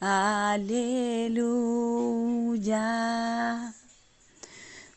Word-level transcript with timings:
Aleluya. 0.00 1.36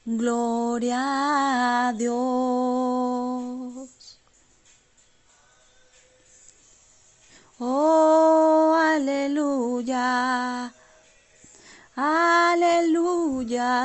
Gloria 0.05 1.89
a 1.89 1.93
Dios. 1.93 3.08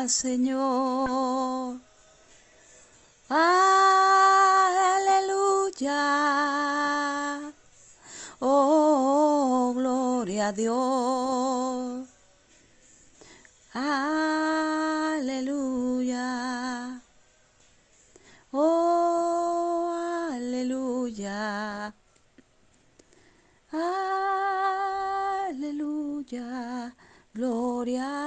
Señor. 0.09 1.81
Aleluya. 3.31 3.53
Oh, 8.41 9.73
gloria 9.77 10.49
a 10.49 10.53
Dios. 10.53 12.09
Aleluya. 13.75 15.41
Oh, 18.53 19.95
aleluya. 20.33 21.95
Aleluya. 25.45 26.95
Gloria 27.35 28.24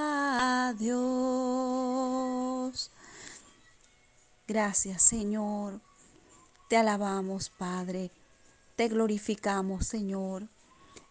Gracias, 4.58 5.04
Señor. 5.04 5.82
Te 6.68 6.78
alabamos, 6.78 7.52
Padre. 7.52 8.10
Te 8.76 8.88
glorificamos, 8.88 9.86
Señor. 9.86 10.48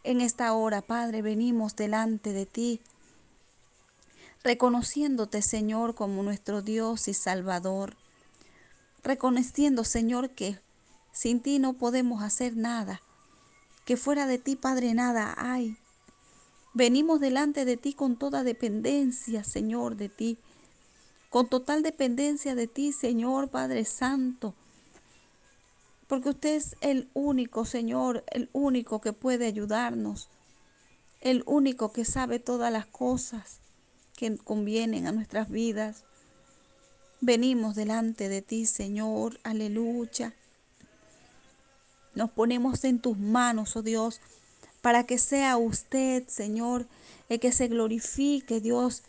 En 0.03 0.21
esta 0.21 0.53
hora, 0.53 0.83
Padre, 0.83 1.23
venimos 1.23 1.77
delante 1.77 2.33
de 2.33 2.45
ti, 2.45 2.81
reconociéndote, 4.43 5.43
Señor, 5.43 5.95
como 5.95 6.25
nuestro 6.25 6.61
Dios 6.61 7.07
y 7.07 7.15
Salvador. 7.15 7.97
Reconociendo, 9.05 9.85
Señor, 9.85 10.31
que 10.31 10.59
sin 11.13 11.39
ti 11.39 11.61
no 11.61 11.75
podemos 11.75 12.25
hacer 12.25 12.57
nada, 12.57 13.01
que 13.85 13.97
fuera 13.97 14.27
de 14.27 14.39
ti, 14.39 14.57
Padre, 14.57 14.93
nada 14.93 15.37
hay. 15.39 15.77
Venimos 16.75 17.21
delante 17.21 17.65
de 17.65 17.77
ti 17.77 17.93
con 17.93 18.17
toda 18.17 18.43
dependencia, 18.43 19.45
Señor, 19.45 19.95
de 19.95 20.09
ti. 20.09 20.37
Con 21.37 21.49
total 21.49 21.83
dependencia 21.83 22.55
de 22.55 22.67
ti, 22.67 22.93
Señor 22.93 23.51
Padre 23.51 23.85
Santo. 23.85 24.55
Porque 26.07 26.31
usted 26.31 26.55
es 26.55 26.77
el 26.81 27.11
único, 27.13 27.67
Señor, 27.67 28.25
el 28.31 28.49
único 28.55 29.03
que 29.03 29.13
puede 29.13 29.45
ayudarnos. 29.45 30.31
El 31.21 31.43
único 31.45 31.93
que 31.93 32.07
sabe 32.07 32.39
todas 32.39 32.73
las 32.73 32.87
cosas 32.87 33.59
que 34.17 34.35
convienen 34.39 35.07
a 35.07 35.13
nuestras 35.13 35.51
vidas. 35.51 36.05
Venimos 37.21 37.75
delante 37.75 38.31
de 38.31 38.41
ti, 38.41 38.65
Señor. 38.65 39.39
Aleluya. 39.43 40.33
Nos 42.15 42.31
ponemos 42.31 42.83
en 42.85 42.99
tus 42.99 43.19
manos, 43.19 43.77
oh 43.77 43.83
Dios 43.83 44.23
para 44.87 45.03
que 45.03 45.19
sea 45.19 45.57
usted, 45.57 46.29
Señor, 46.29 46.87
el 47.29 47.41
que 47.41 47.51
se 47.51 47.67
glorifique, 47.67 48.61
Dios, 48.61 49.03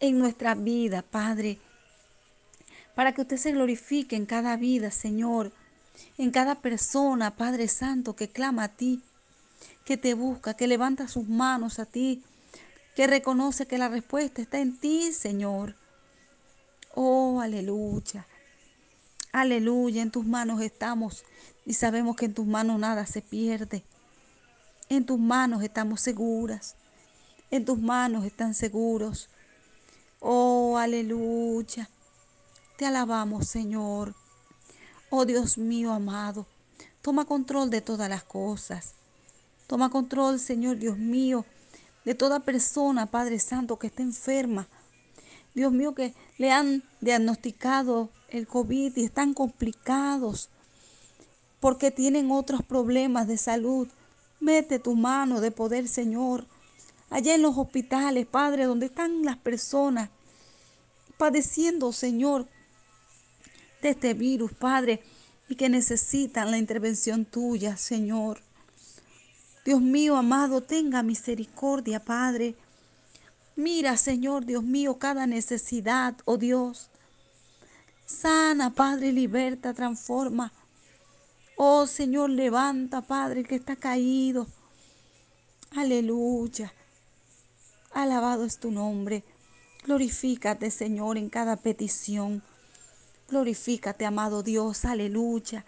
en 0.00 0.18
nuestra 0.18 0.54
vida, 0.54 1.02
Padre. 1.02 1.58
Para 2.94 3.12
que 3.12 3.22
usted 3.22 3.36
se 3.36 3.52
glorifique 3.52 4.16
en 4.16 4.26
cada 4.26 4.56
vida, 4.56 4.90
Señor, 4.90 5.52
en 6.16 6.30
cada 6.30 6.56
persona, 6.56 7.36
Padre 7.36 7.68
Santo, 7.68 8.14
que 8.14 8.28
clama 8.28 8.64
a 8.64 8.68
ti, 8.68 9.02
que 9.84 9.96
te 9.96 10.14
busca, 10.14 10.54
que 10.54 10.66
levanta 10.66 11.08
sus 11.08 11.28
manos 11.28 11.78
a 11.78 11.86
ti, 11.86 12.22
que 12.94 13.06
reconoce 13.06 13.66
que 13.66 13.78
la 13.78 13.88
respuesta 13.88 14.42
está 14.42 14.58
en 14.58 14.76
ti, 14.76 15.12
Señor. 15.12 15.76
Oh, 16.94 17.40
aleluya. 17.40 18.26
Aleluya, 19.32 20.02
en 20.02 20.10
tus 20.10 20.26
manos 20.26 20.60
estamos 20.62 21.24
y 21.64 21.74
sabemos 21.74 22.16
que 22.16 22.24
en 22.24 22.34
tus 22.34 22.46
manos 22.46 22.78
nada 22.80 23.06
se 23.06 23.20
pierde. 23.20 23.84
En 24.88 25.04
tus 25.04 25.18
manos 25.18 25.62
estamos 25.62 26.00
seguras. 26.00 26.76
En 27.50 27.64
tus 27.64 27.78
manos 27.78 28.24
están 28.24 28.54
seguros. 28.54 29.28
Oh, 30.20 30.76
aleluya. 30.76 31.88
Te 32.76 32.86
alabamos, 32.86 33.48
Señor. 33.48 34.14
Oh 35.10 35.24
Dios 35.24 35.56
mío 35.56 35.92
amado, 35.92 36.46
toma 37.00 37.24
control 37.24 37.70
de 37.70 37.80
todas 37.80 38.10
las 38.10 38.24
cosas. 38.24 38.94
Toma 39.66 39.90
control, 39.90 40.38
Señor 40.38 40.78
Dios 40.78 40.98
mío, 40.98 41.46
de 42.04 42.14
toda 42.14 42.40
persona, 42.40 43.06
Padre 43.06 43.38
Santo, 43.38 43.78
que 43.78 43.86
esté 43.86 44.02
enferma. 44.02 44.68
Dios 45.54 45.72
mío, 45.72 45.94
que 45.94 46.14
le 46.36 46.50
han 46.50 46.82
diagnosticado 47.00 48.10
el 48.28 48.46
COVID 48.46 48.96
y 48.96 49.04
están 49.04 49.34
complicados 49.34 50.50
porque 51.60 51.90
tienen 51.90 52.30
otros 52.30 52.62
problemas 52.62 53.26
de 53.26 53.38
salud. 53.38 53.88
Mete 54.40 54.78
tu 54.78 54.94
mano 54.94 55.40
de 55.40 55.50
poder, 55.50 55.88
Señor, 55.88 56.46
allá 57.10 57.34
en 57.34 57.42
los 57.42 57.56
hospitales, 57.56 58.26
Padre, 58.26 58.64
donde 58.64 58.86
están 58.86 59.24
las 59.24 59.36
personas 59.36 60.10
padeciendo, 61.16 61.92
Señor, 61.92 62.48
de 63.82 63.90
este 63.90 64.14
virus, 64.14 64.52
Padre, 64.52 65.02
y 65.48 65.56
que 65.56 65.68
necesitan 65.68 66.50
la 66.50 66.58
intervención 66.58 67.24
tuya, 67.24 67.76
Señor. 67.76 68.42
Dios 69.64 69.80
mío, 69.80 70.16
amado, 70.16 70.62
tenga 70.62 71.02
misericordia, 71.02 72.00
Padre. 72.00 72.54
Mira, 73.56 73.96
Señor, 73.96 74.44
Dios 74.44 74.62
mío, 74.62 74.98
cada 74.98 75.26
necesidad, 75.26 76.16
oh 76.24 76.36
Dios. 76.36 76.90
Sana, 78.06 78.70
Padre, 78.70 79.12
liberta, 79.12 79.74
transforma. 79.74 80.52
Oh 81.56 81.86
Señor, 81.86 82.30
levanta, 82.30 83.02
Padre, 83.02 83.42
que 83.42 83.56
está 83.56 83.76
caído. 83.76 84.46
Aleluya. 85.72 86.72
Alabado 87.98 88.44
es 88.44 88.60
tu 88.60 88.70
nombre. 88.70 89.24
Glorifícate, 89.84 90.70
Señor, 90.70 91.18
en 91.18 91.28
cada 91.28 91.56
petición. 91.56 92.44
Glorifícate, 93.28 94.06
amado 94.06 94.44
Dios. 94.44 94.84
Aleluya. 94.84 95.66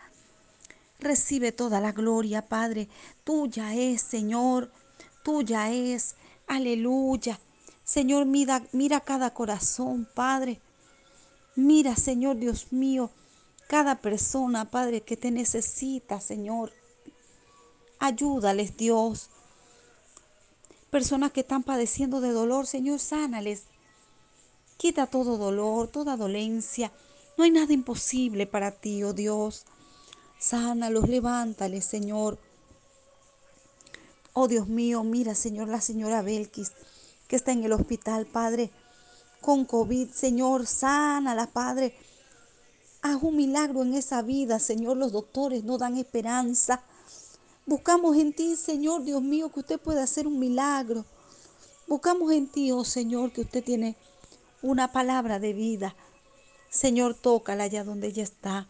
Recibe 1.01 1.51
toda 1.51 1.81
la 1.81 1.91
gloria, 1.91 2.47
Padre. 2.47 2.89
Tuya 3.25 3.75
es, 3.75 4.03
Señor. 4.03 4.71
Tuya 5.25 5.73
es. 5.73 6.15
Aleluya. 6.47 7.41
Señor, 7.83 8.27
mira, 8.27 8.63
mira 8.71 9.01
cada 9.01 9.35
corazón, 9.35 10.07
Padre. 10.15 10.61
Mira, 11.57 11.97
Señor 11.97 12.37
Dios 12.37 12.73
mío, 12.73 13.11
cada 13.67 13.97
persona, 13.97 14.71
Padre, 14.71 15.01
que 15.01 15.17
te 15.17 15.33
necesita, 15.33 16.21
Señor. 16.21 16.73
Ayúdales, 17.99 18.77
Dios. 18.77 19.31
Personas 20.91 21.31
que 21.33 21.41
están 21.41 21.63
padeciendo 21.63 22.21
de 22.21 22.33
dolor, 22.33 22.67
Señor, 22.67 22.99
sánales. 22.99 23.63
Quita 24.77 25.07
todo 25.07 25.37
dolor, 25.37 25.89
toda 25.89 26.17
dolencia. 26.17 26.91
No 27.37 27.45
hay 27.45 27.51
nada 27.51 27.73
imposible 27.73 28.47
para 28.47 28.73
ti, 28.73 29.03
oh 29.05 29.13
Dios. 29.13 29.65
Sánalos, 30.39 31.09
levántales, 31.09 31.85
Señor. 31.85 32.39
Oh 34.33 34.49
Dios 34.49 34.69
mío, 34.69 35.05
mira, 35.05 35.35
Señor, 35.35 35.69
la 35.69 35.81
señora 35.81 36.23
Belkis, 36.23 36.73
que 37.29 37.37
está 37.37 37.53
en 37.53 37.65
el 37.65 37.73
hospital, 37.73 38.27
Padre, 38.27 38.71
con 39.41 39.65
COVID. 39.65 40.11
Señor, 40.11 40.67
sánala, 40.67 41.47
Padre. 41.47 41.95
Haz 43.03 43.23
un 43.23 43.37
milagro 43.37 43.83
en 43.83 43.95
esa 43.95 44.23
vida, 44.23 44.59
Señor. 44.59 44.97
Los 44.97 45.13
doctores 45.13 45.65
no 45.65 45.79
dan 45.79 45.97
esperanza. 45.97 46.83
Buscamos 47.71 48.17
en 48.17 48.33
ti, 48.33 48.57
Señor 48.57 49.05
Dios 49.05 49.23
mío, 49.23 49.53
que 49.53 49.61
usted 49.61 49.79
pueda 49.79 50.03
hacer 50.03 50.27
un 50.27 50.41
milagro. 50.41 51.05
Buscamos 51.87 52.33
en 52.33 52.49
ti, 52.49 52.73
oh 52.73 52.85
Señor, 52.85 53.31
que 53.31 53.43
usted 53.43 53.63
tiene 53.63 53.95
una 54.61 54.91
palabra 54.91 55.39
de 55.39 55.53
vida. 55.53 55.95
Señor, 56.69 57.15
tócala 57.15 57.63
allá 57.63 57.85
donde 57.85 58.09
ella 58.09 58.25
está. 58.25 58.67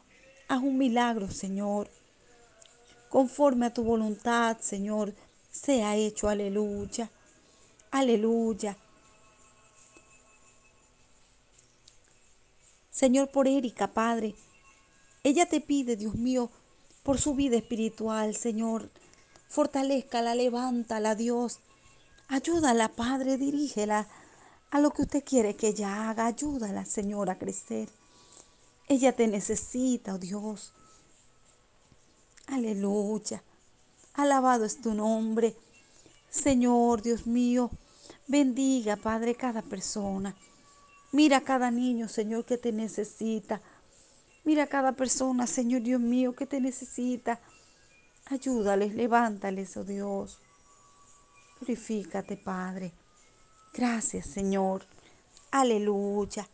Haz 0.48 0.62
un 0.62 0.76
milagro, 0.76 1.30
Señor. 1.30 1.88
Conforme 3.08 3.64
a 3.64 3.72
tu 3.72 3.84
voluntad, 3.84 4.58
Señor, 4.60 5.14
sea 5.50 5.96
hecho. 5.96 6.28
Aleluya. 6.28 7.10
Aleluya. 7.90 8.76
Señor, 12.90 13.30
por 13.30 13.48
Erika, 13.48 13.94
Padre. 13.94 14.34
Ella 15.24 15.46
te 15.46 15.62
pide, 15.62 15.96
Dios 15.96 16.16
mío, 16.16 16.50
por 17.02 17.18
su 17.18 17.34
vida 17.34 17.56
espiritual, 17.56 18.34
Señor. 18.36 18.90
Fortalezcala, 19.48 20.34
levántala, 20.34 21.14
Dios. 21.14 21.60
Ayúdala, 22.28 22.88
Padre, 22.88 23.36
dirígela 23.36 24.06
a 24.70 24.80
lo 24.80 24.90
que 24.92 25.02
usted 25.02 25.24
quiere 25.24 25.56
que 25.56 25.68
ella 25.68 26.08
haga. 26.08 26.26
Ayúdala, 26.26 26.84
Señor, 26.84 27.30
a 27.30 27.38
crecer. 27.38 27.88
Ella 28.88 29.12
te 29.12 29.26
necesita, 29.26 30.14
oh 30.14 30.18
Dios. 30.18 30.72
Aleluya. 32.46 33.42
Alabado 34.14 34.64
es 34.64 34.80
tu 34.80 34.94
nombre. 34.94 35.56
Señor, 36.28 37.02
Dios 37.02 37.26
mío, 37.26 37.70
bendiga, 38.28 38.96
Padre, 38.96 39.34
cada 39.34 39.62
persona. 39.62 40.36
Mira 41.12 41.38
a 41.38 41.40
cada 41.40 41.70
niño, 41.70 42.08
Señor, 42.08 42.44
que 42.44 42.58
te 42.58 42.72
necesita. 42.72 43.60
Mira 44.50 44.64
a 44.64 44.66
cada 44.66 44.90
persona, 44.90 45.46
Señor 45.46 45.82
Dios 45.82 46.00
mío, 46.00 46.34
que 46.34 46.44
te 46.44 46.60
necesita. 46.60 47.38
Ayúdales, 48.26 48.96
levántales, 48.96 49.76
oh 49.76 49.84
Dios. 49.84 50.40
Purifícate, 51.60 52.36
Padre. 52.36 52.92
Gracias, 53.72 54.26
Señor. 54.26 54.84
Aleluya. 55.52 56.48